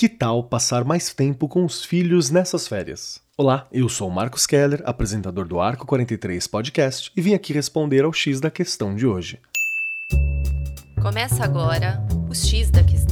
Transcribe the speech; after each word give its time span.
Que 0.00 0.08
tal 0.08 0.42
passar 0.42 0.82
mais 0.82 1.12
tempo 1.12 1.46
com 1.46 1.62
os 1.62 1.84
filhos 1.84 2.30
nessas 2.30 2.66
férias? 2.66 3.20
Olá, 3.36 3.68
eu 3.70 3.86
sou 3.86 4.08
Marcos 4.08 4.46
Keller, 4.46 4.80
apresentador 4.86 5.46
do 5.46 5.60
Arco 5.60 5.86
43 5.86 6.46
Podcast, 6.46 7.12
e 7.14 7.20
vim 7.20 7.34
aqui 7.34 7.52
responder 7.52 8.02
ao 8.02 8.10
X 8.10 8.40
da 8.40 8.50
questão 8.50 8.94
de 8.94 9.06
hoje. 9.06 9.38
Começa 11.02 11.44
agora 11.44 12.02
o 12.30 12.34
X 12.34 12.70
da 12.70 12.82
questão. 12.82 13.09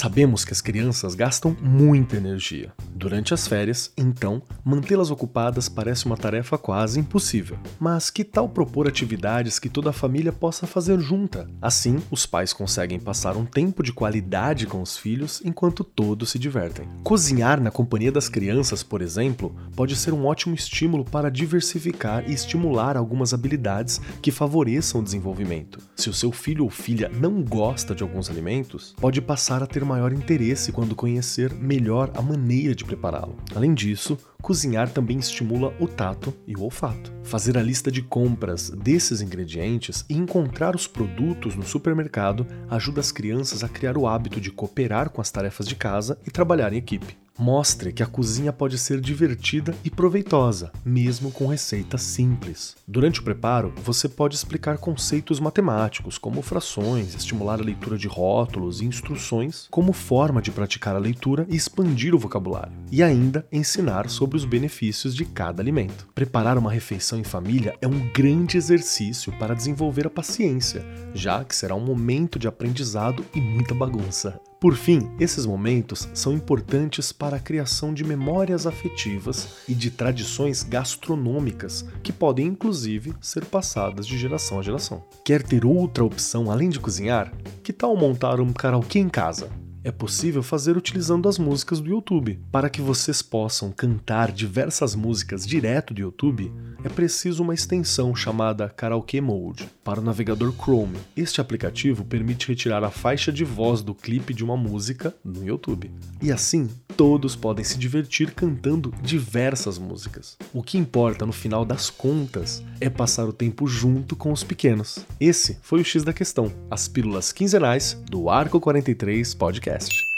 Sabemos 0.00 0.46
que 0.46 0.52
as 0.54 0.62
crianças 0.62 1.14
gastam 1.14 1.54
muita 1.60 2.16
energia. 2.16 2.72
Durante 2.94 3.34
as 3.34 3.46
férias, 3.46 3.92
então, 3.98 4.40
mantê-las 4.64 5.10
ocupadas 5.10 5.68
parece 5.68 6.06
uma 6.06 6.16
tarefa 6.16 6.56
quase 6.56 6.98
impossível. 6.98 7.58
Mas 7.78 8.08
que 8.08 8.24
tal 8.24 8.48
propor 8.48 8.88
atividades 8.88 9.58
que 9.58 9.68
toda 9.68 9.90
a 9.90 9.92
família 9.92 10.32
possa 10.32 10.66
fazer 10.66 10.98
junta? 11.00 11.46
Assim, 11.60 11.98
os 12.10 12.24
pais 12.24 12.54
conseguem 12.54 12.98
passar 12.98 13.36
um 13.36 13.44
tempo 13.44 13.82
de 13.82 13.92
qualidade 13.92 14.66
com 14.66 14.80
os 14.80 14.96
filhos 14.96 15.42
enquanto 15.44 15.84
todos 15.84 16.30
se 16.30 16.38
divertem. 16.38 16.88
Cozinhar 17.04 17.60
na 17.60 17.70
companhia 17.70 18.10
das 18.10 18.26
crianças, 18.26 18.82
por 18.82 19.02
exemplo, 19.02 19.54
pode 19.76 19.94
ser 19.96 20.14
um 20.14 20.24
ótimo 20.24 20.54
estímulo 20.54 21.04
para 21.04 21.30
diversificar 21.30 22.24
e 22.26 22.32
estimular 22.32 22.96
algumas 22.96 23.34
habilidades 23.34 24.00
que 24.22 24.30
favoreçam 24.30 25.02
o 25.02 25.04
desenvolvimento. 25.04 25.78
Se 25.94 26.08
o 26.08 26.14
seu 26.14 26.32
filho 26.32 26.64
ou 26.64 26.70
filha 26.70 27.10
não 27.10 27.42
gosta 27.42 27.94
de 27.94 28.02
alguns 28.02 28.30
alimentos, 28.30 28.94
pode 28.98 29.20
passar 29.20 29.62
a 29.62 29.66
ter 29.66 29.89
maior 29.90 30.12
interesse 30.12 30.70
quando 30.70 30.94
conhecer 30.94 31.52
melhor 31.52 32.12
a 32.14 32.22
maneira 32.22 32.74
de 32.74 32.84
prepará-lo. 32.84 33.36
Além 33.54 33.74
disso, 33.74 34.16
cozinhar 34.40 34.88
também 34.88 35.18
estimula 35.18 35.74
o 35.80 35.88
tato 35.88 36.32
e 36.46 36.56
o 36.56 36.62
olfato. 36.62 37.12
Fazer 37.24 37.58
a 37.58 37.62
lista 37.62 37.90
de 37.90 38.00
compras 38.00 38.70
desses 38.70 39.20
ingredientes 39.20 40.04
e 40.08 40.14
encontrar 40.14 40.76
os 40.76 40.86
produtos 40.86 41.56
no 41.56 41.64
supermercado 41.64 42.46
ajuda 42.68 43.00
as 43.00 43.10
crianças 43.10 43.64
a 43.64 43.68
criar 43.68 43.98
o 43.98 44.06
hábito 44.06 44.40
de 44.40 44.52
cooperar 44.52 45.10
com 45.10 45.20
as 45.20 45.30
tarefas 45.30 45.66
de 45.66 45.74
casa 45.74 46.16
e 46.24 46.30
trabalhar 46.30 46.72
em 46.72 46.76
equipe. 46.76 47.18
Mostre 47.40 47.90
que 47.90 48.02
a 48.02 48.06
cozinha 48.06 48.52
pode 48.52 48.76
ser 48.76 49.00
divertida 49.00 49.74
e 49.82 49.88
proveitosa, 49.88 50.70
mesmo 50.84 51.30
com 51.30 51.46
receitas 51.46 52.02
simples. 52.02 52.76
Durante 52.86 53.20
o 53.20 53.22
preparo, 53.22 53.72
você 53.82 54.10
pode 54.10 54.34
explicar 54.34 54.76
conceitos 54.76 55.40
matemáticos, 55.40 56.18
como 56.18 56.42
frações, 56.42 57.14
estimular 57.14 57.58
a 57.58 57.64
leitura 57.64 57.96
de 57.96 58.06
rótulos 58.06 58.82
e 58.82 58.84
instruções, 58.84 59.66
como 59.70 59.94
forma 59.94 60.42
de 60.42 60.50
praticar 60.50 60.94
a 60.94 60.98
leitura 60.98 61.46
e 61.48 61.56
expandir 61.56 62.14
o 62.14 62.18
vocabulário, 62.18 62.74
e 62.92 63.02
ainda 63.02 63.46
ensinar 63.50 64.10
sobre 64.10 64.36
os 64.36 64.44
benefícios 64.44 65.16
de 65.16 65.24
cada 65.24 65.62
alimento. 65.62 66.08
Preparar 66.14 66.58
uma 66.58 66.70
refeição 66.70 67.18
em 67.18 67.24
família 67.24 67.74
é 67.80 67.88
um 67.88 68.12
grande 68.12 68.58
exercício 68.58 69.32
para 69.38 69.54
desenvolver 69.54 70.06
a 70.06 70.10
paciência, 70.10 70.84
já 71.14 71.42
que 71.42 71.56
será 71.56 71.74
um 71.74 71.80
momento 71.80 72.38
de 72.38 72.46
aprendizado 72.46 73.24
e 73.34 73.40
muita 73.40 73.74
bagunça. 73.74 74.38
Por 74.60 74.76
fim, 74.76 75.10
esses 75.18 75.46
momentos 75.46 76.06
são 76.12 76.34
importantes 76.34 77.12
para 77.12 77.38
a 77.38 77.40
criação 77.40 77.94
de 77.94 78.04
memórias 78.04 78.66
afetivas 78.66 79.56
e 79.66 79.74
de 79.74 79.90
tradições 79.90 80.62
gastronômicas 80.62 81.82
que 82.02 82.12
podem 82.12 82.48
inclusive 82.48 83.14
ser 83.22 83.46
passadas 83.46 84.06
de 84.06 84.18
geração 84.18 84.58
a 84.58 84.62
geração. 84.62 85.02
Quer 85.24 85.42
ter 85.42 85.64
outra 85.64 86.04
opção 86.04 86.50
além 86.50 86.68
de 86.68 86.78
cozinhar? 86.78 87.32
Que 87.62 87.72
tal 87.72 87.96
montar 87.96 88.38
um 88.38 88.52
karaokê 88.52 88.98
em 88.98 89.08
casa? 89.08 89.50
é 89.82 89.90
possível 89.90 90.42
fazer 90.42 90.76
utilizando 90.76 91.28
as 91.28 91.38
músicas 91.38 91.80
do 91.80 91.88
YouTube. 91.88 92.38
Para 92.52 92.68
que 92.68 92.82
vocês 92.82 93.22
possam 93.22 93.72
cantar 93.72 94.30
diversas 94.30 94.94
músicas 94.94 95.46
direto 95.46 95.94
do 95.94 96.00
YouTube, 96.00 96.52
é 96.84 96.88
preciso 96.88 97.42
uma 97.42 97.54
extensão 97.54 98.14
chamada 98.14 98.68
Karaoke 98.68 99.20
Mode 99.20 99.68
para 99.84 100.00
o 100.00 100.02
navegador 100.02 100.52
Chrome. 100.52 100.98
Este 101.16 101.40
aplicativo 101.40 102.04
permite 102.04 102.48
retirar 102.48 102.82
a 102.82 102.90
faixa 102.90 103.32
de 103.32 103.44
voz 103.44 103.82
do 103.82 103.94
clipe 103.94 104.32
de 104.32 104.44
uma 104.44 104.56
música 104.56 105.14
no 105.24 105.44
YouTube. 105.44 105.90
E 106.22 106.32
assim, 106.32 106.68
todos 106.96 107.36
podem 107.36 107.64
se 107.64 107.78
divertir 107.78 108.32
cantando 108.32 108.94
diversas 109.02 109.78
músicas. 109.78 110.36
O 110.52 110.62
que 110.62 110.78
importa 110.78 111.26
no 111.26 111.32
final 111.32 111.64
das 111.64 111.90
contas 111.90 112.62
é 112.80 112.88
passar 112.88 113.26
o 113.26 113.32
tempo 113.32 113.66
junto 113.66 114.16
com 114.16 114.32
os 114.32 114.42
pequenos. 114.44 115.04
Esse 115.18 115.58
foi 115.62 115.80
o 115.80 115.84
X 115.84 116.02
da 116.02 116.12
questão, 116.12 116.52
as 116.70 116.88
pílulas 116.88 117.32
quinzenais 117.32 117.94
do 118.08 118.28
Arco 118.30 118.60
43 118.60 119.34
Podcast. 119.34 120.10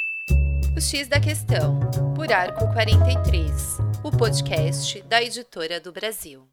O 0.77 0.81
X 0.81 1.07
da 1.07 1.21
questão, 1.21 1.79
por 2.15 2.33
Arco 2.33 2.67
43, 2.73 3.79
o 4.03 4.11
podcast 4.11 5.03
da 5.03 5.23
editora 5.23 5.79
do 5.79 5.93
Brasil. 5.93 6.52